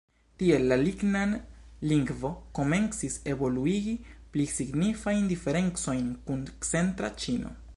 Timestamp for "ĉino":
7.25-7.55